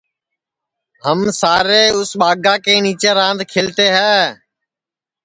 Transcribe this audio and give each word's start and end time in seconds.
ہم 1.05 1.19
سارے 1.41 1.81
اُس 1.97 2.09
ٻاگا 2.19 2.55
کے 2.65 2.73
نیچے 2.85 3.09
راند 3.17 3.39
کھلتے 3.51 3.85
ہے 3.97 4.17